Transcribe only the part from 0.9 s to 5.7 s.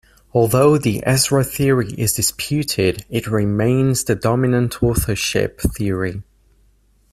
Ezra theory is disputed, it remains the dominant authorship